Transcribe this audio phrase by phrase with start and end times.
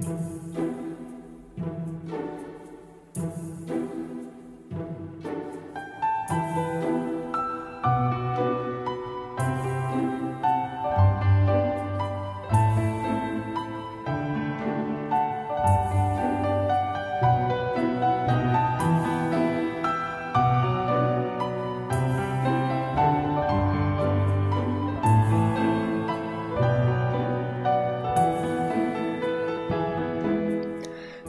[0.00, 0.73] Música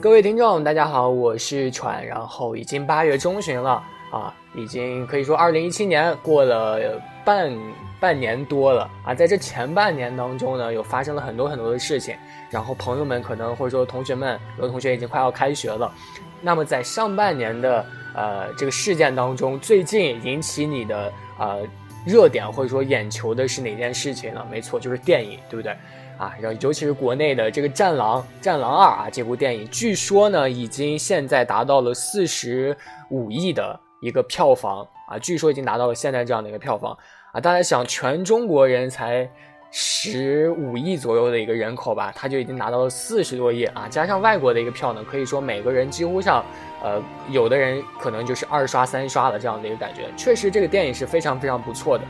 [0.06, 2.06] 各位听众，大家好，我是喘。
[2.06, 7.52] 然后已经八月中旬了啊，已经可以说二零一七年过了半
[7.98, 9.12] 半年多了啊。
[9.12, 12.14] 在这前半年当中呢，有发生了很多很多的事情。
[12.50, 15.92] 然后朋友们可能或者说同学们，有的同学已经快要开学了。
[16.40, 17.84] 那么在上半年的
[18.14, 21.66] 呃这个事件当中，最近引起你的呃
[22.06, 24.46] 热点或者说眼球的是哪件事情呢？
[24.48, 25.76] 没错，就是电影，对不对？
[26.18, 32.76] 啊，然后尤其是国内的这个《战狼》《战狼二》啊，这部电影据说呢，已经现在达到了四十
[33.10, 36.96] 五亿的一个票房啊，据说已经达到了现在这样的一个票房
[37.32, 37.40] 啊。
[37.40, 39.28] 大家想，全中国人才
[39.70, 46.44] 十五亿左右的一个人口吧，他就已经拿到了四十多亿啊，加上外国的一个票呢，可以说每个人几乎上，
[46.82, 50.08] 呃，有的人可能就是二刷三刷的这样的一个感觉。
[50.16, 52.04] 确实，这个电影是非常非常不错的。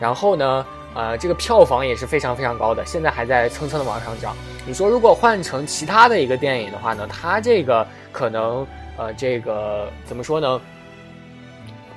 [0.00, 0.66] 然后呢？
[0.94, 4.36] 呃，这个票房也是非常非常高的，现在还在蹭蹭的往上涨。
[4.66, 10.60] 你说如果换成其他的一个电影的话呢，它这个可能呃，这个怎么说呢？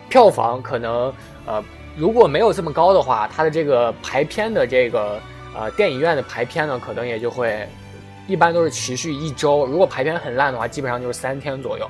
[0.08, 1.14] 票房可能
[1.46, 1.64] 呃，
[1.98, 5.20] 如果没有这么高的话，它的这个排片的这个
[5.54, 7.68] 呃电影院的排片呢，可能也就会
[8.28, 9.66] 一般都是持续一周。
[9.66, 11.90] 如果排片很烂的话，基本上就是三天左右。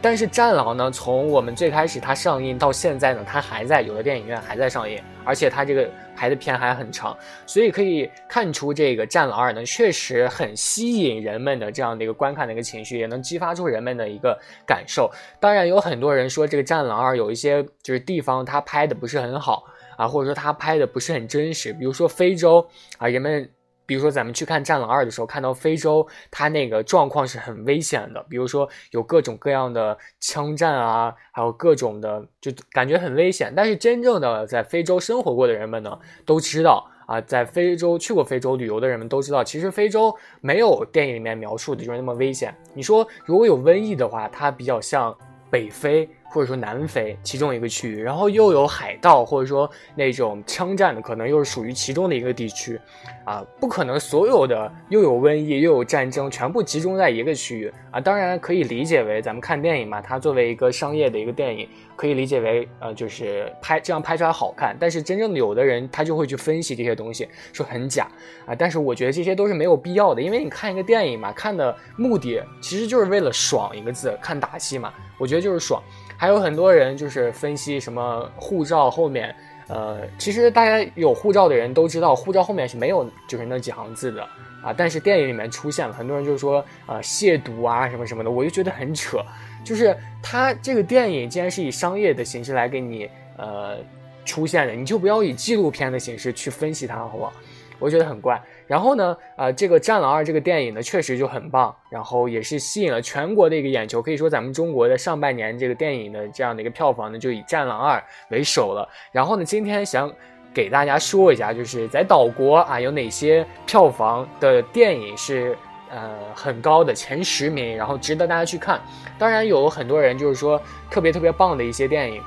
[0.00, 15.10] 但是《战狼》呢，从我们最开始它上映到现在呢，它还在有的电影院还在上映，而且它这个排的片还很长，所以可以看出这个《战狼二》呢确实很吸引人们的这样的一个观看的一个情绪，也能激发出人们的一个感受。
[15.38, 19.64] 当然，有很多人说这个《战狼二》有一些就是地方它拍的不是很好
[19.96, 22.66] 啊，或者说它拍的不是很真实，比如说非洲
[22.98, 23.50] 啊，人们。
[23.90, 28.24] 比如说，咱们去看《战狼二》的时候，看到非洲，它那个状况是很危险的。
[28.30, 33.52] 比如说，有各种各样的枪战啊，还有各种的，就感觉很危险。
[33.56, 42.54] 但是，真正的在非洲生活过的人们呢，都知道啊，在非洲去过非洲旅游的人们都知道，其实非洲没有电影里面描述的就是那么危险。
[42.74, 45.12] 你说，如果有瘟疫的话，它比较像
[45.50, 46.08] 北非。
[46.30, 52.80] 或者说南非其中一个区域，然后又有海盗，或者说那种枪战的，可能又是属于其中的一个地区，
[53.24, 58.00] 啊，不可能所有的又有瘟疫又有战争全部集中在一个区域啊。
[58.00, 64.76] 当然可以理解为咱们看电影嘛，它作为一个商业的一个电影，可以理解为呃就是拍这样拍出来好看。
[64.78, 68.06] 但是真正的有的人他就会去分析这些东西，说很假
[68.46, 68.54] 啊。
[68.54, 75.82] 但是我觉得这些都是没有必要的，因为你看一个电影嘛，看的目的其实就是为了爽一个字，看打戏嘛，我觉得就是爽。
[76.20, 79.34] 还有很多人就是分析什么护照后面，
[79.68, 84.22] 呃，其实大家有护照的人都知道，护照后面是没有就是那几行字的
[84.62, 84.70] 啊。
[84.76, 89.16] 但是电影里面出现了，很多人就说啊亵渎啊什么什么的，我就觉得很扯。
[89.64, 93.08] 就是他这个电影既然是以商业的形式来给你
[93.38, 93.78] 呃
[94.26, 97.32] 出现的，你就不要以纪录片的形式去分析它，好不好？
[97.78, 98.38] 我觉得很怪。
[98.70, 104.00] 然后呢，呃，这个《战狼二》这个电影呢，确实就很棒，然后也是吸引了全国的一个眼球。
[104.00, 107.98] 可以说，咱们中国的上半年这个电影的这样的一个票房呢，就以《战狼二》
[108.28, 108.88] 为首了。
[109.10, 110.08] 然后呢，今天想
[110.54, 115.58] 给大家说一下，就是在岛国啊，有哪些票房的电影是
[115.90, 118.80] 呃很高的前十名，然后值得大家去看。
[119.18, 122.22] 当然，有很多人就是说特别特别棒的一些电影，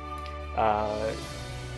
[0.58, 0.90] 呃。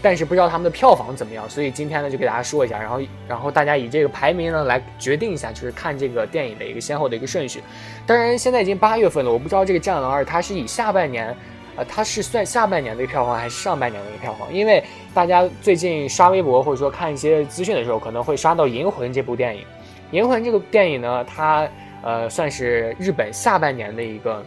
[0.05, 7.59] 但是不知道他们的票房怎么样，所以今天呢就给大家说一下，然后然后大家以这个排名呢来决定一下，就是看这个电影的一个先后的一个顺序。
[8.05, 11.35] 当然现在已经八月份了，我不知道这个《战狼二》它是以下半年，
[11.75, 14.53] 呃，它是算下半年的一个票房还是上半年的一个票房？
[14.53, 19.63] 因为大家最近刷微博或者说看一些资讯的时候，可能会刷到《银魂》这部电影。
[20.11, 21.67] 《银魂》这个电影呢，它
[22.03, 24.45] 呃算是日本下半年的一个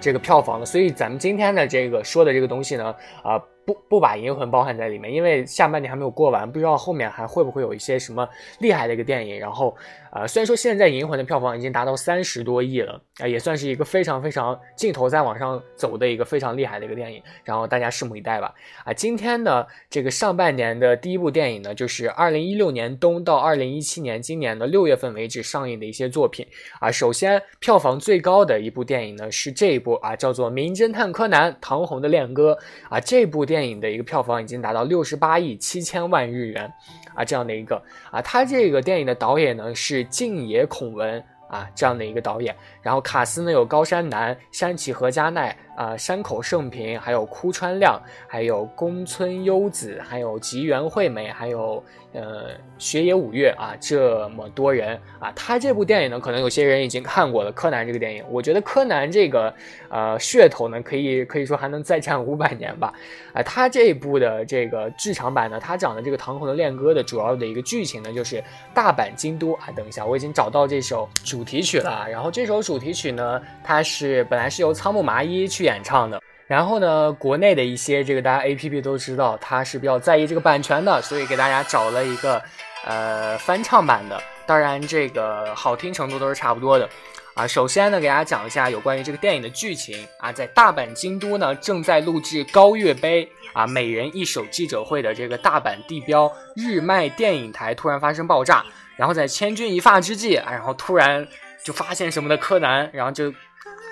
[0.00, 2.94] 这个票房了，所以咱们今天的这个说的这个东西呢，
[3.24, 3.42] 啊。
[3.70, 8.28] 不不把银魂包含在里面，因为下半年还没有过完，不知道后面还会不会有一些什么
[8.58, 9.38] 厉害的一个电影。
[9.38, 9.76] 然后，
[10.12, 17.22] 呃，虽然说现在银魂的票房已经达到三十多亿了，啊，也算是一个非常非常镜头在往上走的一个非常厉害的一个电影。
[17.44, 18.52] 然后大家拭目以待吧。
[18.84, 26.44] 啊，今天的这个上半年的第一部电影呢，就是二零一六年冬到二零一七年今年的六月份为止上映的一些作品。
[26.80, 32.58] 啊，首先票房最高的一部电影呢是这一部啊，叫做《名侦探柯南：唐红的恋歌》
[32.92, 33.59] 啊，这部电。
[33.60, 36.72] 电影的一个票房已经达到六十八亿七千万日元，
[37.14, 37.76] 啊，这样的一个
[38.10, 51.82] 啊，他这个电影的导演呢是静野孔文啊，这样的一个导演，然后卡斯呢有高山南、山崎和加奈啊、山口胜平，还有枯川亮，还有宫村优子，还有吉原惠美，还有
[52.12, 59.52] 呃雪野五月啊，这么多人啊，他这部电影呢，可能有些人已经看过了柯南这个电影，我觉得柯南这个
[59.88, 62.94] 呃噱头呢，可以可以说还能再战五百年吧，
[63.32, 68.40] 啊，他这一部的这个剧场版呢，他讲的这个唐红的恋歌的主要的一个剧情呢，就是
[68.72, 71.40] 大阪京都啊，等一下，我已经找到这首主。
[71.40, 82.42] 主题曲了，然后这首主题曲呢，它是本来是由仓木麻衣去去演唱的，然后呢，国内的一些这个大家 A P P 都知道，他是比较在意这个版权的，所以给大家找了一个
[82.86, 86.88] 呃翻唱版的，当然这个好听程度都是差不多的
[87.34, 87.46] 啊。
[87.46, 98.64] 首先呢，给大家讲一下有关于这个电影的剧情啊，在大阪京都呢正在录制高月杯啊每人一首记者会的这个大阪地标日卖电影台突然发生爆炸。
[98.96, 101.26] 然后在千钧一发之际啊，然后突然
[101.62, 103.32] 就发现什么的柯南，然后就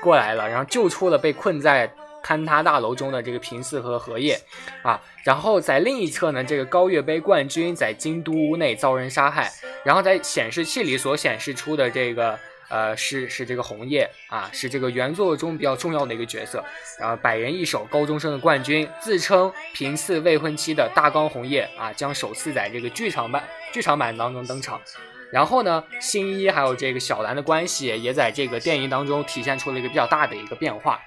[0.03, 1.91] 过来了，然后救出了被困在
[2.23, 4.39] 坍塌大楼中的这个平次和荷叶
[4.83, 5.01] 啊。
[5.25, 9.51] 然后在另一侧呢，这个高月杯冠军在京都屋内遭人杀害，
[9.85, 16.65] 然后在显示器里所显示出的这个呃是是这个红叶啊，是这个原作中比较重要的一个角色。
[16.99, 23.43] 然后百人一首高中生的冠军自称平次未婚妻的大冈红叶啊，将首次在这个剧场版。
[23.71, 24.81] 剧场版当中登场，
[25.31, 30.99] 然后呢，新一还有这个小兰的关系也在这个电影当中体现出了一个比较大的一个变化，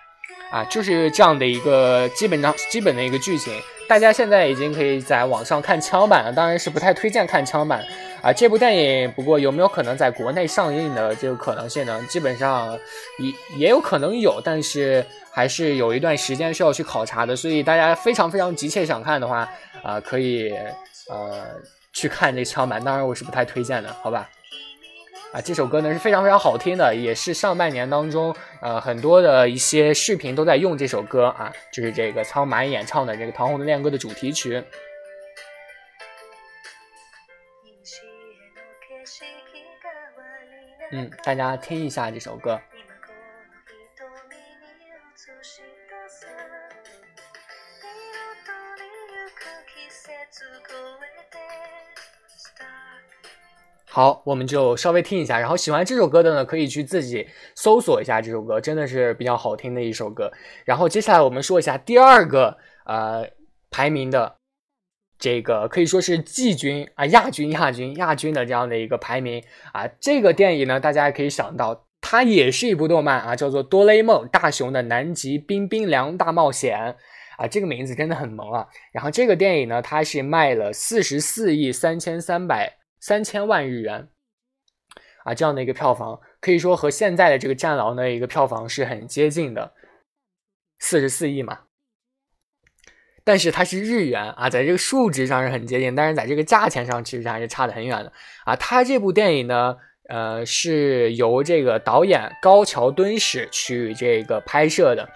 [0.51, 3.53] 啊，就是这样的一个基本上基本的一个剧情。
[3.87, 7.83] 大家现在已经可以在网上看枪版了，当然是不太推荐看枪版
[8.21, 8.31] 啊。
[8.31, 12.01] 这部电影不过有没有可能在国内上映的这个可能性呢？
[12.07, 12.77] 基本上
[13.17, 17.35] 也也有可能有，但是还是有一段时间需要去考察的。
[17.35, 19.49] 所以大家非常非常急切想看的话，
[19.83, 20.53] 啊，可以
[21.09, 21.45] 呃。
[21.93, 24.29] 去看这枪版，当然我是不太推荐的，好吧？
[25.33, 34.61] 啊，这首歌呢是非常非常好听的，也是上半年当中，呃，很多的一些视频都在用这首歌啊，就是这个仓麻衣演唱的这个《唐红的恋歌》的主题曲。
[40.91, 42.59] 嗯，大家听一下这首歌。
[53.93, 57.27] 好，我们就稍微听一下，然后喜欢这首歌的呢，可以去自己
[57.57, 60.31] 搜索一下这首歌，真的是比较好听的一首歌。
[60.63, 63.27] 然后接下来我们说一下第二个呃
[63.69, 64.37] 排名的
[65.19, 69.43] 这个可以说是季军啊亚军亚军亚军的这样的一个排名
[69.73, 69.85] 啊。
[69.99, 76.79] 这个电影呢，大家也可以想到，它也是一部动漫啊，叫做《哆啦 A 梦：大雄的南极冰冰凉大冒险》
[77.43, 78.65] 啊，这个名字真的很萌啊。
[78.93, 82.77] 然后这个电影呢，它是卖了四十四亿三千三百。
[83.01, 84.07] 三千万日元
[85.25, 89.73] 啊，这样的一个票房，可以说和现在的这个《战狼》的一个票房是很接近的，
[90.79, 91.61] 四十四亿嘛。
[93.23, 98.11] 但是它是日元啊，在这个数值上是很接近，但是在这个价钱上其实还是差得很远的
[98.45, 98.55] 啊。
[98.55, 99.77] 它这部电影呢，
[100.09, 105.07] 呃，是由这个导演高桥敦史去这个拍摄的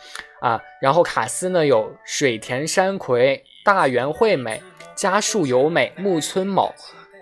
[0.42, 4.62] 啊，然后卡斯呢有水田山葵、大原惠美、
[4.96, 6.74] 加树由美、木村卯。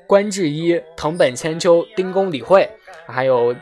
[0.08, 2.70] 关智一、藤本千秋、丁宫理惠，
[3.08, 3.56] 还有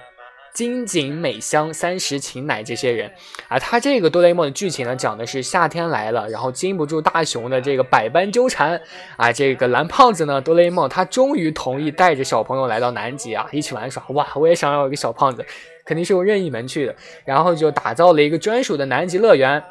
[0.54, 3.10] 金井美香、三石晴乃这些人
[3.48, 8.82] 啊，他这个哆啦 A 梦的剧情呢，讲的是夏天来了，然后经不住大雄的这个百般纠缠
[9.16, 14.04] 啊，这个蓝胖子呢，哆啦 A 梦他终于同意带着小朋友来到南极啊，一起玩耍。
[14.10, 15.46] 哇，我也想要一个小胖子，
[15.86, 19.64] 肯定是用任意门去的，然后就打造了一个专属的南极乐园。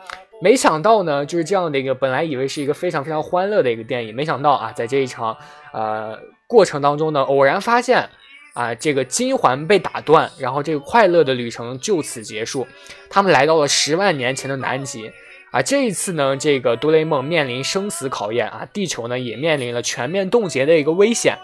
[0.42, 5.36] 没想到呢，就是这样的一个，本来以为是一个非常非常欢乐的一个电影，没想到啊，在这一场
[5.72, 6.18] 呃。
[6.50, 8.08] 过程当中呢，偶然发现，
[8.54, 12.66] 啊，这个金环被打断，然后这个快乐的旅程就此结束。
[13.08, 15.12] 他们来到了十万年前的南极，
[15.52, 21.38] 啊，这一次呢，这个哆啦 A 梦面临生死考验啊，地球呢也面临了全面冻结的一个危险，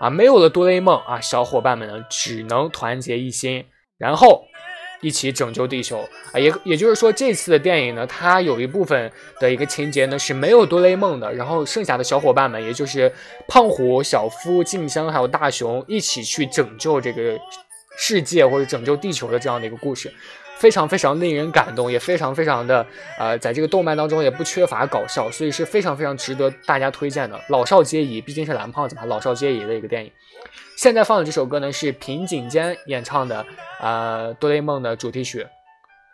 [0.00, 3.66] 啊，没有了哆啦 A 梦啊，小伙伴们呢只能团结一心，
[3.98, 4.44] 然后。
[5.00, 5.98] 一起拯救地球
[6.32, 6.38] 啊！
[6.38, 13.12] 也也就是说，这次的电影呢，它有一部分的一个情节呢是没有哆啦 A 梦的，然后剩下的小伙伴们，也就是
[13.46, 17.38] 胖虎、小夫、静香还有大雄一起去拯救这个
[17.96, 20.12] 世界或者拯救地球的这样的一个故事。
[20.58, 22.84] 非常非常令人感动，也非常非常的
[23.16, 27.40] 呃，在这个动漫当中也不缺乏搞笑，所以是非常非常值得大家推荐的。
[27.50, 30.10] 老少皆宜，毕竟是蓝胖子嘛，老少皆宜的一个电影。
[30.76, 33.44] 现在放的这首歌呢是平井坚演唱的，
[33.80, 35.46] 呃，哆啦 A 梦的主题曲，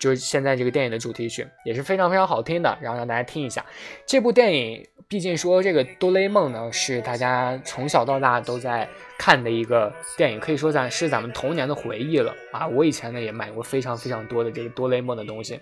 [0.00, 3.64] 就是现在这个电影的主题曲，也是非常非常好听的，然后让大家听一下。
[4.07, 8.88] 这部电影毕竟说这个哆啦 A 梦呢，是大家从小到大都在
[9.19, 12.67] 看的一个电影，可以说咱是咱们童年的回忆了啊。
[12.67, 15.61] 我以前呢也买过非常非常多的这个哆啦 A 梦的东西，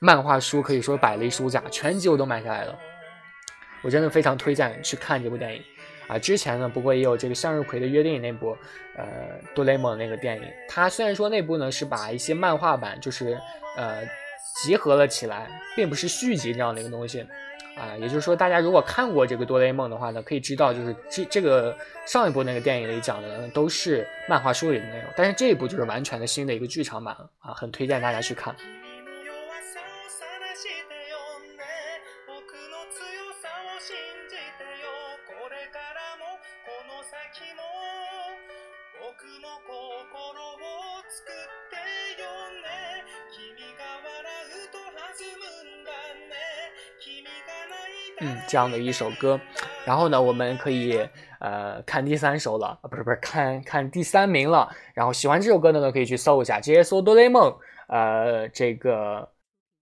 [0.00, 2.76] 漫画书可以说摆了一书架，全集我都买下来了。
[3.82, 5.62] 我真的非常推荐去看这部电影。
[6.10, 8.56] 啊，之前呢，不过也有这个向日葵的约定那部，
[8.96, 9.06] 呃，
[9.54, 13.38] 哆啦 A 梦那个电影，它虽然说那部呢是把一些漫画版就是
[13.76, 14.02] 呃
[14.64, 17.24] 集合了起来，并不是续集这样的一个东西，
[17.78, 28.52] 啊，也就是说大家如果看过这个哆啦 A 梦的话呢，可以知道就是这这个上一部那个电影里讲的都是漫画书里的内容，但是这一部就是完全的新的一个剧场版啊，很推荐大家去看。
[48.50, 49.40] 这样的一首歌，
[49.84, 50.98] 然后呢，我们可以
[51.38, 54.68] 呃看第三首了啊，不是不是，看看第三名了。
[54.92, 57.52] 然后喜欢这首歌的呢，可以去搜一下，直接搜《哆啦 A 梦》
[57.86, 59.28] 呃这个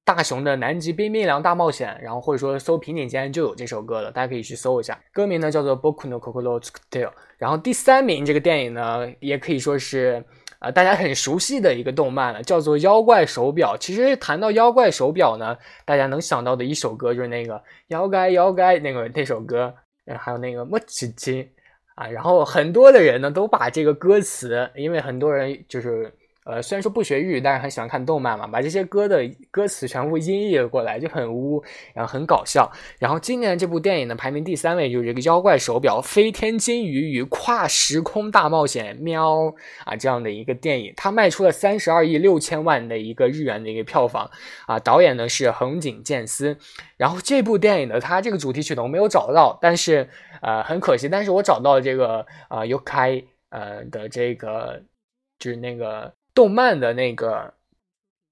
[0.04, 5.00] 大雄的南极冰冰凉大冒险，然后或者说搜平顶间就有这首歌了，大家可以去搜一下。
[5.14, 7.06] 歌名呢叫做《Boku no Kokoro Tsukute》。
[7.38, 10.22] 然后第三名这个电影呢，也可以说是。
[10.58, 13.74] 啊，大家很熟悉的一个动漫了，叫做《妖怪手表》。
[13.78, 17.54] 其实谈到《妖怪手表》呢，大家能想到的一首歌就是那个
[17.88, 19.74] 《妖怪妖怪》那个那首歌，
[20.18, 21.44] 还有那个《莫奇奇》
[21.94, 22.06] 啊。
[22.08, 26.12] 然后很多的人呢都把这个歌词，因为很多人就是。
[26.48, 31.62] 呃，虽然说不学日语，但是很喜欢看动漫嘛，把这些歌的歌词全部音译过来，就很污，
[31.92, 32.72] 然后很搞笑。
[32.98, 44.30] 然后今年这部电影呢，排名第三位就是这个《妖怪手表：飞天金鱼与跨时空大冒险》喵啊这样的一个电影，它卖出了三十二亿六千万的一个日元的一个票房
[44.66, 44.78] 啊。
[44.78, 46.56] 导演呢是横井健司。
[46.96, 50.08] 然后这部电影呢，它这个主题曲呢我没有找到，但是
[50.40, 54.82] 呃很可惜，但是我找到了这个呃 UK 呃的这个
[55.38, 56.10] 就是那个。
[56.38, 57.52] 动漫的那个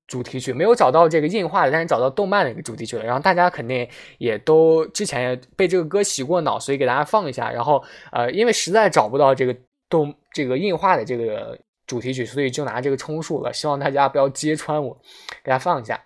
[0.07, 3.03] 主题曲没有找到这个硬化的，但是找到动漫的一个主题曲了。
[3.03, 7.51] 然后大家肯定也都之前也被这个歌洗过脑，所以给大家放一下。
[7.51, 7.83] 然后
[8.13, 9.57] 呃，因为实在找不到这个
[9.89, 13.53] 动这个硬化的这个主题曲，所以就拿这个充数了。
[13.53, 14.95] 希望大家不要揭穿我，
[15.43, 16.01] 给大家放一下。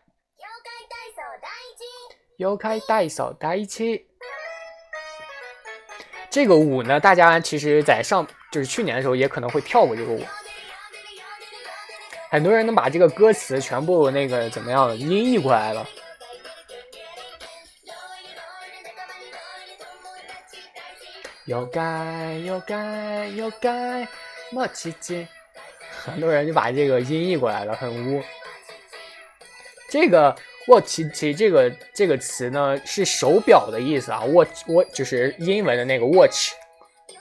[2.38, 4.06] 妖开带手带一起，
[6.30, 10.22] 这个舞呢，大家其实在上就是去年的时候也可能会跳过这个舞。
[12.30, 15.86] 很多人能把这个歌词全部那个怎么样音译过来了？
[21.46, 24.06] 有该有该有该
[24.52, 25.26] 莫奇奇，
[26.04, 28.22] 很多人就把这个音译过来了，很污。
[29.88, 30.36] 这个
[30.68, 36.52] 沃奇奇这个这个词呢是手表的意思啊，沃沃就是英文的那个 watch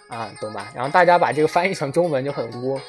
[0.10, 0.72] 啊，懂吧？
[0.76, 2.80] 然后大家把这个翻译成中文就很污。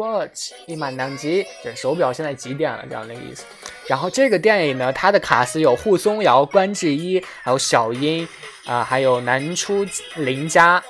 [0.00, 3.44] Watch 一满当机，就是手表现在几点了这样的意思。
[3.86, 8.26] 然后这个电影呢，它的卡司有扈松遥、关智一，还有小樱
[8.64, 10.82] 啊，还有南出林佳，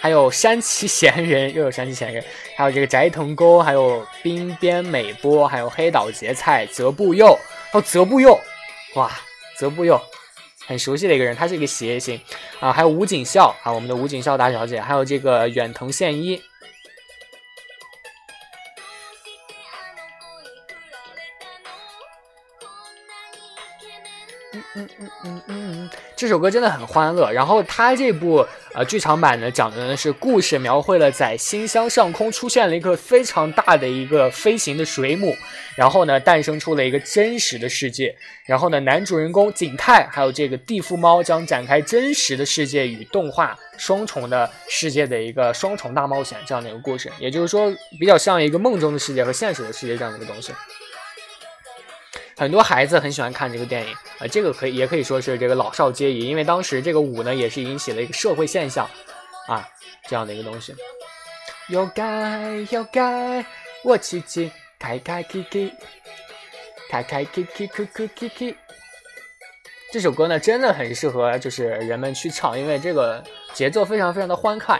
[0.00, 2.24] 还有山崎贤人，又有山崎贤人，
[2.56, 7.38] 还有这个斋藤沟，还有滨边美波，还有黑岛结菜、泽部佑，
[7.70, 8.36] 还有泽部佑，
[8.96, 9.12] 哇，
[9.56, 10.00] 泽部佑
[10.66, 12.20] 很熟悉的一个人，他是一个谐星
[12.58, 16.42] 啊，还有吴景孝啊，我们的吴景孝大小姐，还有这个远藤宪一。
[24.76, 27.32] 嗯嗯嗯嗯，这首歌真的很欢乐。
[27.32, 35.34] 然后它这部呃剧场版呢，讲的呢是故事描绘了在新乡上空出现了一个非常大的一个飞行的水母，
[35.76, 38.14] 然后呢诞生出了一个真实的世界。
[38.44, 47.10] 然后呢男主人公景泰还有这个地缚猫将展开真实的世界与动画双重的世界的一个双重大冒险这样的一个故事。
[47.18, 50.52] 也就是说，比较像一个梦中的世界和现实的世界这样的一个东西。
[52.38, 58.86] 很多孩子很喜欢看这个电影啊，这个可以也可以说是这个老少皆宜，因为当时这个舞呢也是引起了一个社会现象
[59.48, 59.66] 啊，
[60.06, 60.74] 这样的一个东西。
[61.68, 63.44] 有该有该，
[63.82, 65.72] 我起起开开 Kiki，
[66.90, 68.54] 开开 Kiki Kiki Kiki。
[69.90, 73.24] 这首歌呢真的很适合就是人们去唱，因为这个
[73.54, 74.78] 节奏非常非常的欢快。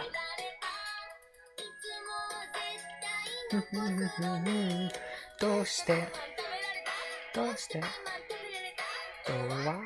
[7.37, 7.67] 都是
[9.23, 9.79] 都哇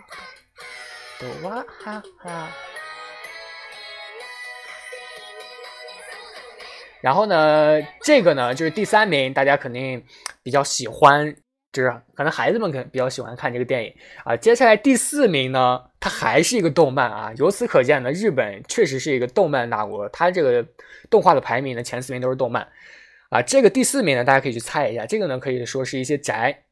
[1.20, 2.50] 都哇哈哈。
[7.02, 10.02] 然后呢，这个呢就是第三名，大家肯定
[10.42, 11.36] 比较喜欢，
[11.74, 13.94] 就是可能孩子们可能比较喜欢看这个电影
[14.24, 14.38] 啊。
[14.38, 17.34] 接下来第四名呢，它还是一个动漫啊。
[17.36, 20.66] 由此可见呢，日本确实是一个动漫大国，它这个
[21.10, 22.66] 动画的排名呢，前四名都是动漫
[23.28, 23.42] 啊。
[23.42, 26.64] 这个第四名呢，大家可以去猜一下，这个呢可以说是一些宅。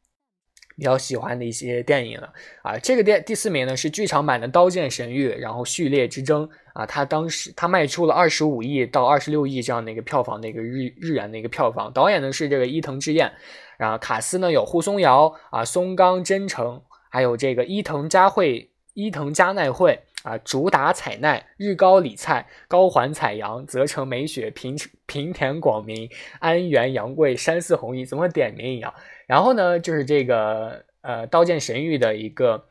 [0.79, 2.33] 比较喜欢的一些电影了
[2.63, 11.91] 啊，这个电第四名呢是剧场版的《刀剑神域》，然后序列之争啊，它当时它卖出了二十五亿到二十六亿这样的一个票房的一个日日元的一个票房。
[11.91, 13.29] 导演呢是这个伊藤智彦，
[13.77, 26.09] 然后卡斯呢有户松遥啊、松冈真诚，还有这个伊藤佳惠、伊藤佳奈惠啊、主打彩奈、日高里菜、高环彩阳、泽城美雪、平平田广明、
[26.39, 28.93] 安原杨贵、山寺弘一，怎么点名一样？
[29.29, 32.65] 然后呢，就是这个呃《刀剑神域》的一个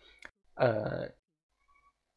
[0.55, 1.09] 呃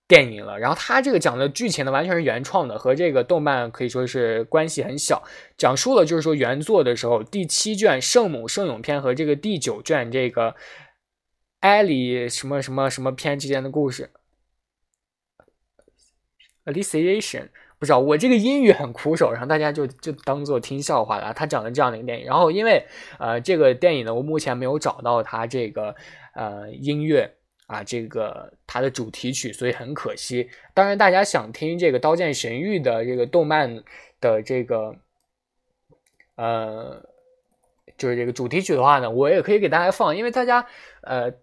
[0.08, 0.58] 电影了。
[0.58, 5.22] 然后它这个讲的剧情呢，完全是原创的，和这个动漫可以说是关系很小。
[5.58, 10.56] 讲述了就是说原作的时候第七卷圣母圣咏篇和这个第九卷这个
[11.60, 14.10] 艾莉什么什么什么篇之间的故事。
[16.66, 17.50] Alicization。
[17.82, 21.34] 不知道我这个英语很苦手，然后大家就就当做听笑话了。
[21.34, 22.86] 他讲了这样的一个电影，然后因为
[23.18, 25.96] 呃这个电影呢，我目前没有找到它这个
[26.36, 27.34] 呃音乐
[27.66, 30.48] 啊，这个它的主题曲，所以很可惜。
[30.76, 33.84] 当然，大家想听这个《刀剑神域》的这个动漫
[34.20, 34.96] 的这个
[36.36, 37.04] 呃
[37.98, 40.68] 就是这个主题曲的话呢，我也可以给大家放，因为大家
[41.02, 41.34] 呃。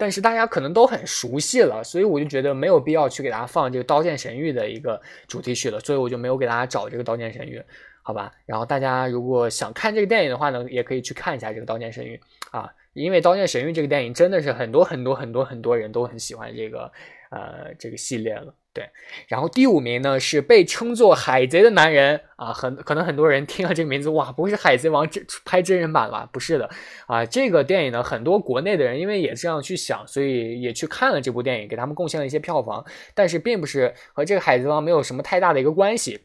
[0.00, 7.58] 但是大家可能都很熟悉了，所以我就觉得没有必要去给大家放这个《刀剑神域》的一个主题曲了，所以我就没有给大家找这个《刀剑神域》，
[8.02, 8.32] 好吧？
[8.46, 12.18] 然后大家如果想看这个电影的话呢，也可以去看一下这个《刀剑神域》
[12.58, 16.90] 啊，因为《刀剑神域》这个电影真的是很多很多很多很多人都很喜欢这个
[17.30, 18.54] 呃这个系列了。
[18.72, 18.88] 对，
[19.26, 26.28] 然后第五名呢是被称作海贼的男人啊，很可能很多人听了这名字，哇，不会是海贼王真拍真人版吧？
[26.32, 26.70] 不是的，
[27.08, 36.20] 啊，这个电影呢，很多国内的人因为也这样去想，所以也去看了这部电影，给他们贡献了一些票房，但是并不是和这个海贼王没有什么太大的一个关系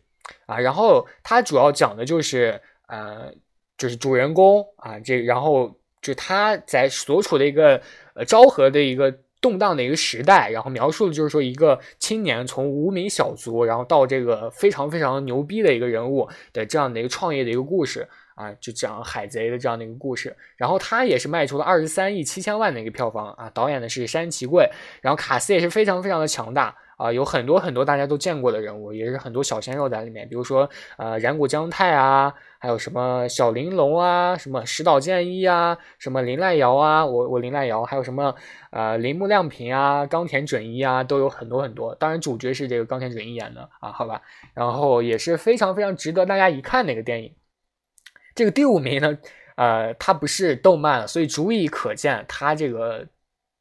[0.46, 0.60] 啊。
[0.60, 3.34] 然后它主要讲的就是呃，
[3.76, 7.82] 就是主人公啊，这然后就他在所处的一个
[8.14, 9.12] 呃昭和的一个。
[9.46, 20.36] 动荡的一个时代，然后描述的就是说一个青年从无名小卒，然后到这个非常非常牛逼的一个人物的这样的一个创业的一个故事啊，就讲海贼的这样的一个故事。
[20.58, 24.68] 然后他也是卖出了二十三亿七千万的一个票房啊，导演的是山崎贵，
[25.04, 26.76] 然后卡斯也是非常非常的强大。
[26.98, 38.34] 啊，有很多很多大家都见过的人物，也是很多小鲜肉在里面，比如说呃染谷将太啊，还有什么小玲珑啊，什么石岛健一啊，什么林濑遥啊，我我林濑遥，还有什么
[38.72, 41.94] 呃铃木亮平啊，冈田准一啊，都有很多很多。
[41.96, 44.22] 当然主角是这个冈田准一演的啊，好吧，
[44.54, 47.36] 然后也是非常非常值得大家一看的一个电影。
[48.34, 49.18] 这个第五名呢，
[49.56, 53.08] 呃，它不是动漫，所以足以可见它这个。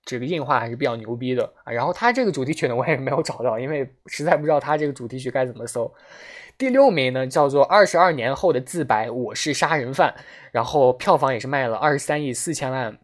[0.05, 5.93] 这个硬化还是比较牛逼的啊，然后它这个主题曲呢，我也没有找到，因为实在不知道它这个主题曲该怎么搜。
[6.57, 10.15] 第六名呢叫做《二十二年后的自白》，我是杀人犯，
[10.53, 12.97] 然后票房也是卖了二十三亿四千万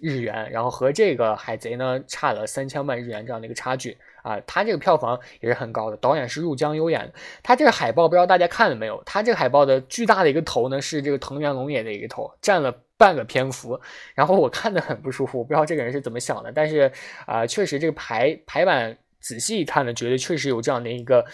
[0.00, 5.96] 日元，然后和这个海贼呢差了三千万日元这样的一个差距啊，它这个票房也是很高的。
[5.98, 9.02] 导演是入江优演的，他这个海报不知道大家看了没有？
[9.04, 12.74] 他这个海报的巨大的一个头呢是这个藤原龙也的一个头，占了。
[12.98, 13.80] 半个篇幅，
[14.14, 16.92] 然后我看的很不舒服，我不知道这个人是怎么想的，但是
[17.26, 21.26] 啊，确实这个排排版仔细一看呢，觉得确实有这样的一个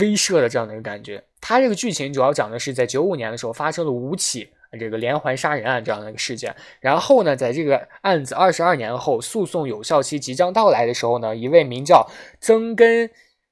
[0.00, 1.22] 威慑的这样的一个感觉。
[1.38, 12.08] 它这个剧情主要讲的是在九五年的时候发生了五起这个连环杀人案这样的一个事件，然后呢，在这个案子二十二年后，诉讼有效期即将到来的时候呢，一位名叫
[12.40, 13.10] 曾根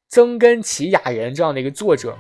[0.09, 2.17] 曾根奇雅人这样的一个作者。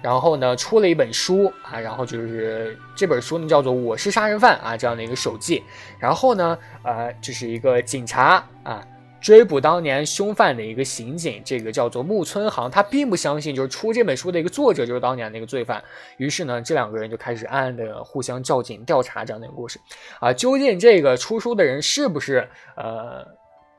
[0.00, 5.64] 然后呢，出了一本书啊，然后就是这本书呢叫做《我是杀人犯》啊这样的一个手记。
[5.98, 8.86] 然后呢，呃，就是一个警察啊
[9.20, 15.82] 追捕当年凶犯的一个刑警，这个叫做木村航，他并不相信就是出这本书的一个作者就是当年那个罪犯。
[16.16, 19.80] 于是呢，这两个人就开始暗暗的互相较劲调查这样的一个故事
[20.20, 20.32] 啊。
[20.32, 23.26] 究竟这个出书的人是不是呃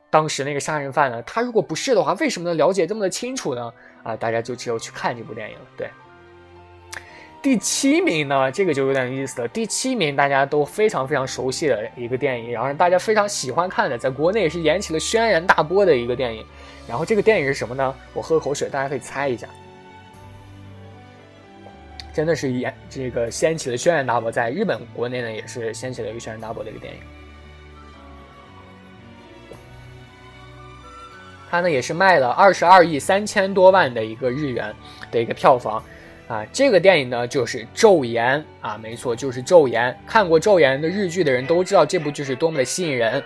[0.09, 1.21] 当时那个杀人犯呢？
[1.23, 3.71] 他如果不是的话，为什么能了解这么的清楚呢？
[4.03, 5.89] 啊，大家就只有去看这部电影了，对。
[7.41, 9.47] 第七名呢这个就有点意思了。
[9.47, 16.45] 第七名大家都非常非常熟悉的一个电影然后大家非常喜欢看的在国内也是演起了轩然大波的一个电影。
[16.87, 17.95] 然后这个电影是什么呢？
[18.13, 19.47] 我喝口水大家可以猜一下。
[22.13, 26.99] 真的是演这个掀起了轩然大波在日本国内呢也是掀起了一个轩然大波的一个电影。
[31.49, 34.75] 它呢也是卖了二十二亿三千多万的一个日元
[35.09, 35.81] 的一个票房。
[36.29, 39.91] 啊，这个电影呢就是《昼颜》啊，没错，就是《昼颜》。
[40.05, 43.23] 看过《昼颜》的日剧的人都知道这部剧是多么的吸引人。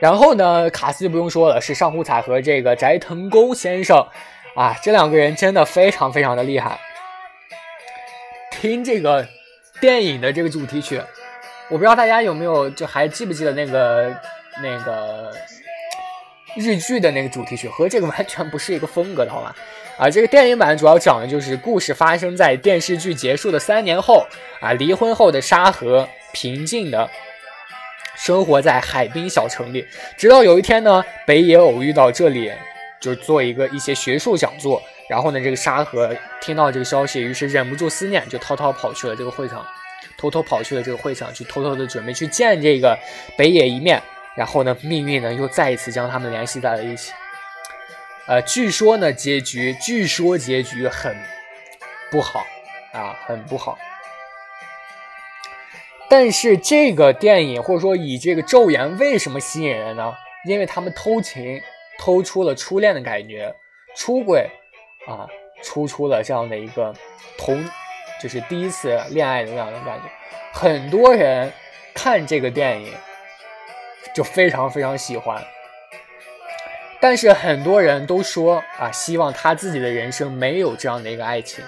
[0.00, 4.04] 然后呢，卡斯就不用说了，是上户彩和这个斋藤工先生
[4.56, 6.80] 啊，这两个人真的非常非常的厉害。
[8.50, 9.24] 听这个
[9.80, 11.00] 电影的这个主题曲，
[11.68, 14.12] 我不知道大家有没有就还记不记得那个
[14.60, 15.32] 那个
[16.56, 19.54] 日剧的那个主题曲，和这个完全不是一个风格的，好吧？
[19.98, 24.26] 啊，这个电影版主要讲的就是故事发生在电视剧结束的三年后，
[24.60, 27.08] 啊，离婚后的沙河平静的
[28.14, 29.86] 生活在海滨小城里，
[30.18, 32.52] 直到有一天呢，北野偶遇到这里，
[33.00, 39.64] 就做一个一些学术讲座，然后呢，这个沙河听到这个消息，于是忍不住思念，就偷偷跑去了这个会场，
[40.18, 42.98] 偷偷跑去了这个会场，去偷偷的准备去见这个
[43.34, 44.02] 北野一面，
[44.36, 47.12] 然后呢，命运呢又再一次将他们联系在了一起。
[48.28, 51.16] 呃，据说呢，结局据说结局很
[52.10, 52.44] 不好
[52.92, 53.78] 啊，很不好。
[56.08, 60.12] 但是这个电影或者说以这个昼颜为什么吸引人呢？
[60.44, 61.60] 因为他们偷情，
[61.98, 63.54] 偷出了初恋的感觉，
[63.96, 64.50] 出轨
[65.06, 65.26] 啊，
[65.62, 66.92] 出出了这样的一个
[67.38, 67.64] 同，
[68.20, 70.10] 就是第一次恋爱的那样的感觉。
[70.52, 71.52] 很多人
[71.94, 72.92] 看这个电影
[74.12, 75.44] 就非常非常喜欢。
[77.08, 81.62] 但是很多人都说啊，希望他自己的人生没有这样的一个爱情，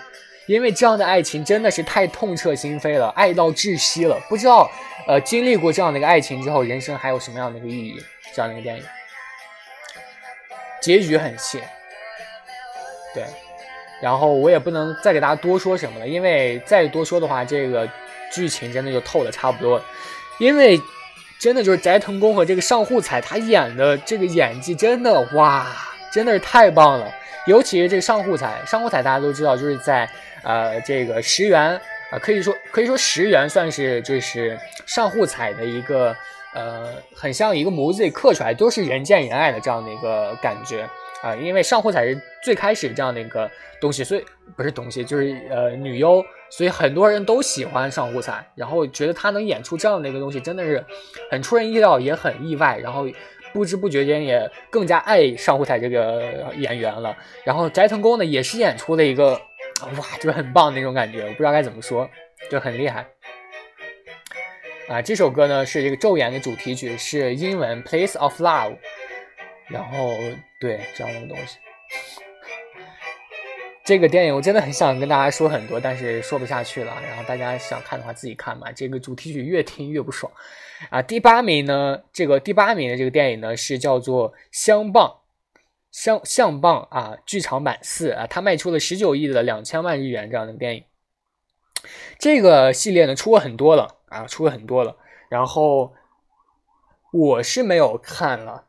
[0.47, 4.21] 因为这样的爱情真的是太痛彻心扉了，爱到窒息了。
[4.29, 4.69] 不知道，
[5.07, 7.95] 呃，经历过这样的一个爱情之后，人生还有什么样的一个意义？
[8.35, 8.83] 这样的一个电影，
[10.83, 11.61] 结局很细，
[13.15, 13.23] 对。
[14.03, 17.89] 然后我也不能再给大家多说什么了，因为再多说的话，这个
[18.33, 19.85] 剧情真的就透的差不多了，
[20.41, 20.77] 因为。
[21.39, 25.67] 真的就是斋藤工和这个上户彩，他演的这个演技真的哇，
[26.13, 27.09] 真的是太棒了。
[27.47, 30.09] 尤其是这个上户彩，上户彩大家都知道，就是在
[30.43, 36.15] 呃这个石原啊，可以说可以说石原算是就是上户彩的一个
[36.55, 40.87] 呃，很像一个模子里刻出来，都是人见人爱的这样的一个感觉。
[41.23, 44.25] 啊，因为上户彩是最开始这样的一个东西，所以
[44.57, 50.85] 不是东西，就是呃女优，所以很多人都喜欢上户彩，然后觉得他能演出这样的一个东西，真的是
[51.31, 53.07] 很出人意料，也很意外，然后
[53.53, 57.17] 不知不觉间也更加爱上户彩这个演员了。
[57.45, 59.33] 然后斋藤工呢，也是演出了一个
[59.97, 62.09] 哇，就是很棒那种感觉，我不知道该怎么说，
[62.51, 63.07] 就很厉害。
[64.89, 68.73] 啊，这首歌呢是这个昼颜的主题曲，是英文《Place of Love》。
[69.71, 70.15] 然后，
[70.59, 71.59] 对这样的东西，
[73.89, 76.95] 这个电影我真的很想跟大家说很多，但是说不下去了。
[77.09, 78.71] 然后大家想看的话自己看吧。
[78.71, 80.31] 这个主题曲越听越不爽
[80.91, 81.01] 啊！
[81.01, 85.09] 第八名呢，这个第八名的这个电影呢是叫做《相棒》，
[85.91, 90.85] 相相棒啊，剧场版四啊，它卖出了十九亿的两千万日元这样的电影。
[92.19, 94.95] 这个系列呢出过很多了啊，出了很多了。
[95.31, 95.95] 然后
[97.11, 98.67] 我是没有看了。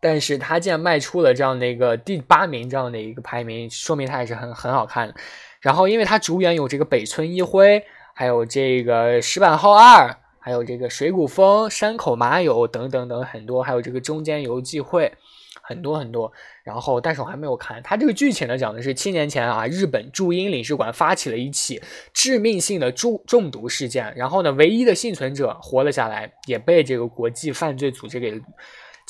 [0.00, 5.14] 但是他既然卖出了这样的一个第八名这样的一个排名，说明他也是很很好看的。
[5.60, 7.84] 然后，因为他主演有这个北村一辉，
[8.14, 15.12] 还有这个石坂浩二，还有这个水谷丰、山口麻友等等等很多，还有这个中间游纪惠，
[15.60, 16.32] 很多很多。
[16.64, 17.82] 然后，但是我还没有看。
[17.82, 21.82] 他这个剧情呢，讲的是七年前啊，日本驻英领事馆发起了一起
[22.14, 28.40] 致命性的中中毒事件，然后呢，唯一的幸存者活了下来，也被这个国际犯罪组织给。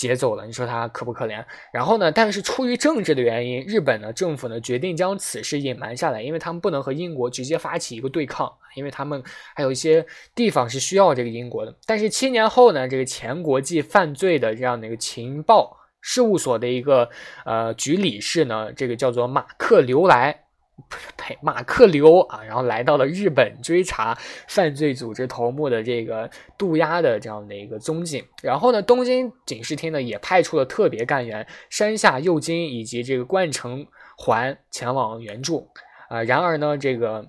[0.00, 1.44] 劫走了，你说他可不可怜？
[1.70, 2.10] 然后呢？
[2.10, 9.22] 但是出于政治的原因，日本呢政府呢决定将此事隐瞒下来，因为他们不能和英国直接发起一个对抗，因为他们
[9.54, 11.76] 还有一些地方是需要这个英国的。
[11.84, 17.10] 但是七年后呢，这个前国际犯罪的这样的一个情报事务所的一个
[17.44, 20.44] 呃局理事呢，这个叫做马克刘来。
[21.16, 24.16] 呸，马克刘啊，然后来到了日本追查
[24.48, 28.24] 犯罪组织头目的这个渡鸦的这样的一个踪迹。
[28.42, 35.68] 然后呢，东京警视厅呢也派出了特别干员山下佑金以及这个冠城环前往援助。
[36.08, 37.26] 啊，然而呢，这个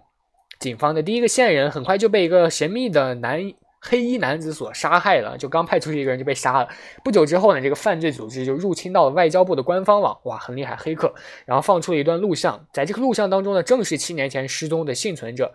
[0.60, 3.52] 警方的第一个线人很快就被一个神秘的男。
[3.84, 6.70] 黑衣男子所杀害了，就刚派出去一个人就被杀了。
[7.04, 11.12] 不久之后呢，这个犯罪组织就入侵到了外交部的官方网，哇，很厉害，黑客。
[11.46, 15.52] 然后放出了一段录像，在这个录像当中呢，正是七年前失踪的幸存者，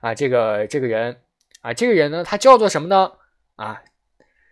[0.00, 1.20] 啊，这个这个人，
[1.60, 3.12] 啊，这个人呢，他叫做什么呢？
[3.54, 3.80] 啊，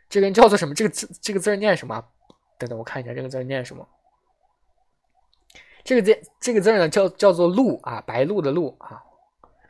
[0.08, 0.72] 这个人叫做什么？
[0.72, 2.04] 这个字这个字念什么？
[2.58, 3.88] 等等，我看一下这个字念什么。
[5.82, 9.02] 这个字这个字呢，叫叫做鹿啊，白鹿的鹿啊。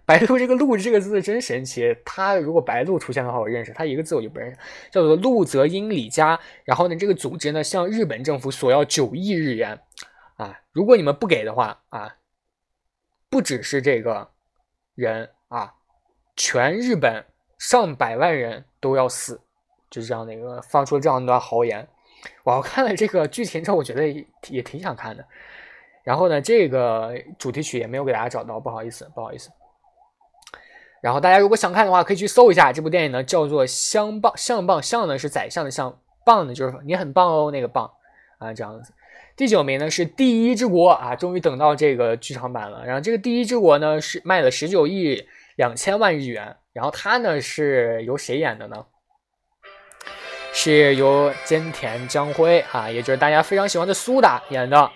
[0.07, 4.59] 白鹿这个鹿这个字真神奇，它如果白鹿出现的话，我认识，它一个字我就不认识，
[4.93, 6.39] 叫做鹿泽英里佳。
[6.65, 9.81] 然后呢，这个组织呢向日本政府索要九亿日元
[10.37, 12.17] 啊，如果你们不给的话啊，
[13.29, 14.31] 不只是这个
[14.95, 15.75] 人啊，
[16.37, 17.25] 全日本
[17.59, 19.41] 上百万人都要死，
[19.91, 21.87] 就是这样的一个放出了这样一段豪言。
[22.45, 24.07] 我看了这个剧情之后，我觉得
[24.49, 25.27] 也挺想看的。
[26.05, 29.51] 然后呢，这个主题曲也没有给大家找到，不好意思，不好意思。
[31.07, 37.89] 然后大家如果想看的话，可以去搜一下这部电影呢，叫做《相棒》，相棒相呢是宰相的相，棒呢就是你很棒哦那个棒
[38.39, 38.93] 啊这样子。
[39.37, 42.85] 第九名呢是《第一之国》啊，终于等到这个剧场版了。
[42.85, 46.57] 然后这个《第一之国》呢是卖了十九亿两千万日元。
[46.73, 48.85] 然后它呢是由谁演的呢？
[50.53, 54.91] 是由菅田将晖啊，也就是大家非常喜欢的苏打演的。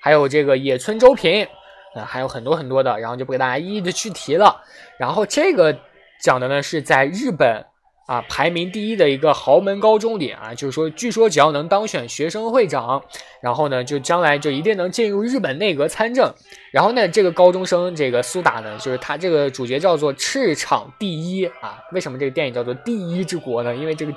[0.00, 1.46] 还有这个野村周平，
[1.94, 4.62] 啊，还有很多很多的，然后就不给大家一一的去提了。
[4.98, 5.78] 然后这个
[6.20, 7.66] 讲的呢是在日本
[8.06, 13.02] 啊排名第一的一个豪门高中里啊，就是说据说只要能当选学生会长，
[13.40, 16.32] 然后呢就将来就一定能进入日本内阁参政。
[16.72, 21.78] 然后呢这个高中生这个苏打呢，就是他这个主角叫做赤场第一啊。
[21.92, 23.74] 为什么这个电影叫做第一之国呢？
[23.74, 24.12] 因为这个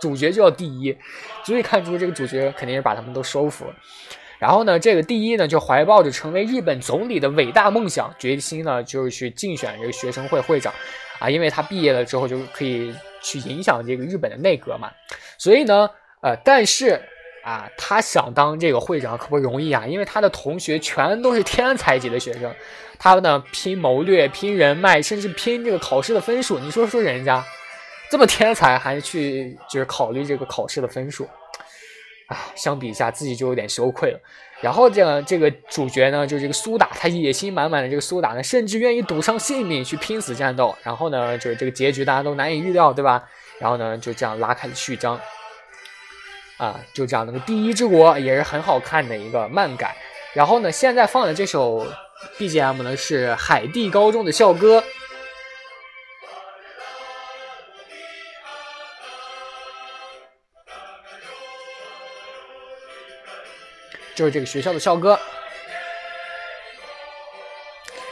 [0.00, 0.96] 主角就叫第一，
[1.44, 3.74] 足以看出这个主角肯定是把他们都收服了。
[4.38, 10.72] 然后呢，这个第一呢，就怀抱着成为日本总理的伟大梦想，决心呢，就是去竞选这个学生会会长，
[11.18, 14.90] 啊，因为他毕业了之后就可以去影响这个日本的内阁嘛。
[15.36, 17.00] 所以呢，呃，但是
[17.42, 22.54] 啊，他想当这个会长可不容易啊，因为他的同学全都是天才级的学生，
[22.98, 26.58] 他呢拼谋略、拼人脉，甚至拼这个考试的分数。
[26.60, 27.44] 你说说人家
[28.08, 31.28] 这么天才，还去就是考虑这个考试的分数？
[32.28, 34.20] 啊，相比一下，自己就有点羞愧了。
[34.60, 40.76] 然后这个这个主角呢，就是这个苏打，他野心满满的这个苏打呢，甚至愿意赌上性命去拼死战斗。
[40.82, 43.24] 然后呢，就是这个结局大家都难以预料，对吧？
[43.58, 45.18] 然后呢，就这样拉开了序章。
[46.58, 49.96] 啊，就这样，那个第一之国也是很好看的一个漫改。
[50.34, 51.86] 然后呢，现在放的这首
[52.36, 54.82] BGM 呢是海地高中的校歌。
[64.18, 65.16] 就是这个学校的校歌，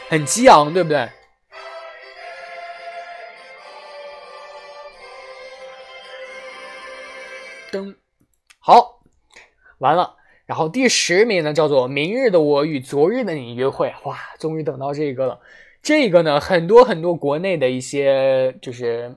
[0.07, 1.09] 很激昂，对不对？
[7.73, 7.93] 噔，
[8.59, 9.01] 好，
[9.79, 10.15] 完了。
[10.45, 13.89] 然后第十名呢，叫做《明日的我与昨日的你约会》。
[14.09, 15.41] 哇，终于等到这个了。
[15.83, 19.13] 这个呢，很多很多国内的一些就是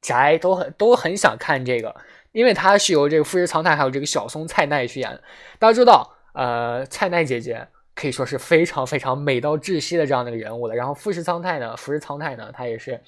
[0.00, 1.96] 宅都很都很想看这个，
[2.30, 5.20] 因为它是由这个富士苍太还有这个小松菜奈去演的。
[5.58, 6.14] 大家知道。
[6.38, 10.74] 呃，菜奈姐姐可以说是非常非常美到窒息的这样的一个人物了。
[10.76, 13.00] 然后富士苍太呢，富士苍太呢，他也是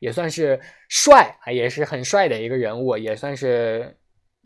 [0.00, 0.58] 也算是
[0.88, 3.96] 帅啊，也是很帅的一个人物，也算是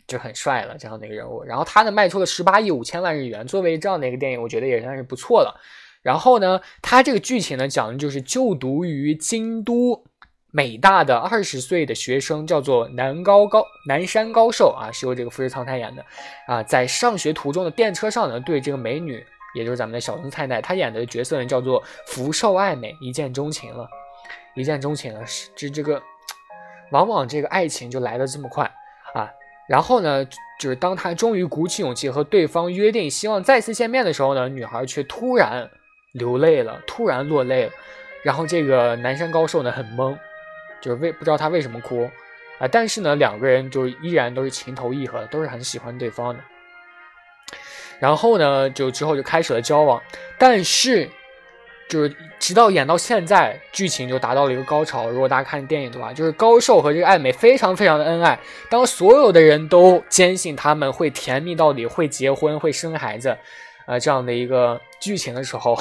[0.06, 1.42] 就很帅了这样的一个人物。
[1.42, 5.58] 然后他呢卖出了十八亿五千万日元，作为这样的一个电影，我觉得也算是不错了。
[6.02, 10.04] 然后呢，他这个剧情呢讲的就是就读于京都。
[10.50, 16.04] 美大的二十岁的学生叫做南高高南山高寿啊，是由这个富士苍太演的
[16.46, 23.86] 啊，在上学途中的电车上呢，对这个美女，也就是咱们的小松菜奈，她演的角色呢叫做福寿爱美，一见钟情了，
[24.54, 26.02] 一见钟情了，是这这个，
[26.92, 28.64] 往往这个爱情就来的这么快
[29.12, 29.30] 啊。
[29.68, 30.24] 然后呢，
[30.58, 35.68] 就是当他终于鼓起勇气和对方约定，希望再次见面的时候呢，女孩却突然
[36.12, 37.72] 流泪了，突然落泪了。
[38.24, 40.16] 然后这个南山高寿呢很懵。
[40.80, 42.10] 就是为不知道他为什么哭
[42.58, 46.40] 啊，但是呢，两个人就依然都是情投意合，都是很喜欢对方的。
[47.98, 50.00] 然后呢，就之后就开始了交往，
[50.38, 51.08] 但是
[51.88, 55.08] 就是直到演到现在，剧情就达到了一个高潮。
[55.08, 58.38] 如果大家看电影的话，就是高寿和这个爱美非常非常的恩爱。
[58.70, 63.36] 当所有的人都坚信他们会甜蜜到底，会结婚，会生孩子，
[63.86, 65.76] 呃，这样的一个剧情的时候，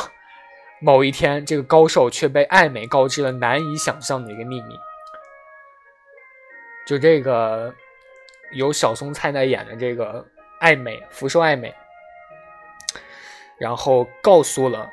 [0.79, 4.75] 某一天，这个高寿却被爱美告知了难以想象的一个秘密。
[6.87, 7.73] 就这个
[8.53, 10.25] 由小松菜奈演的这个
[10.61, 11.75] 爱美福寿爱美，
[13.59, 14.89] 然后告诉了，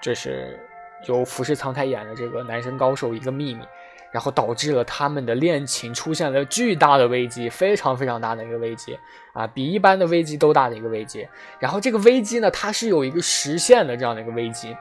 [0.00, 0.58] 这是
[1.06, 3.64] 由福士苍太演的这个男神高手一个秘密，
[4.10, 8.98] 然后导致了他们的恋情出现了巨大的危机，非常非常大的一个危机
[9.32, 11.24] 啊，比一般的危机都大的一个危机。
[11.60, 14.76] 然后这个危机呢，它是有一个实现的这样的一个危机。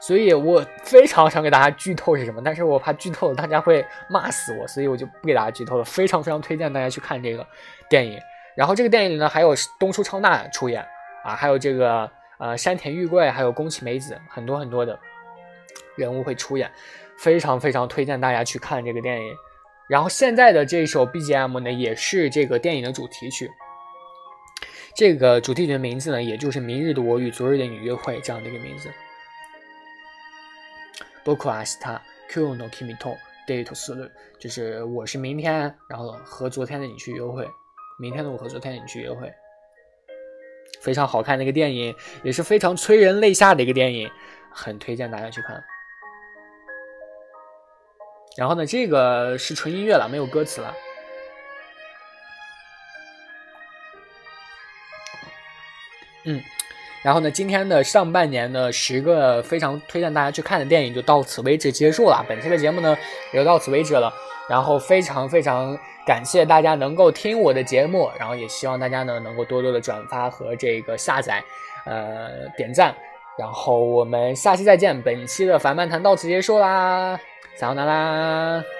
[0.00, 5.84] 所以我非常想给大家剧透是什么，但是我怕剧透了大家会骂死我，所以我就不给大家剧透了。
[5.84, 7.46] 非常非常推荐大家去看这个
[7.88, 8.18] 电影。
[8.56, 10.82] 然后这个电影里呢，还有东出昌大出演
[11.24, 14.98] 啊，还有这个呃山田裕贵，还有宫崎美子，很多很多的。
[15.96, 16.70] 人物会出演，
[17.18, 19.34] 非常非常推荐大家去看这个电影。
[19.86, 23.50] 然后现在的这首 BGM 呢，也是这个电影的主题曲。
[24.94, 28.88] 这个主题曲的名字呢，也就是《明日的我与昨日的你约会》这样的一个名字。
[31.23, 32.01] 僕は明日
[32.33, 37.47] 今日の君とデートする，就是我是明天，然后和昨天的你去约会。
[37.97, 39.33] 明天的我和昨天的你去约会，
[40.81, 44.11] 非常好看的一个电影，也是非常催人泪下的一个电影，
[44.51, 45.63] 很推荐大家去看。
[48.35, 50.75] 然后呢，这个是纯音乐了，没有歌词了。
[56.25, 56.41] 嗯，
[57.02, 62.24] 然后呢，今天的上半年的十个非常推荐大家去看的电影就到此为止结束了。
[62.28, 62.96] 本期的节目呢，
[63.32, 64.12] 也就到此为止了。
[64.48, 71.42] 然后非常非常感谢大家能够听我的节目，然后也希望大家呢能够多多的转发和这个下载，
[71.86, 72.92] 呃，点赞。
[73.38, 75.00] 然后我们下期再见。
[75.02, 77.18] 本期的反漫谈到此结束啦，
[77.54, 78.79] 撒由那啦。